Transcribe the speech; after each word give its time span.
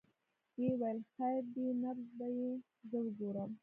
ويې 0.55 0.69
ويل 0.81 0.99
خير 1.13 1.41
دى 1.53 1.65
نبض 1.81 2.07
به 2.17 2.27
يې 2.37 2.51
زه 2.89 2.97
وګورم. 3.05 3.51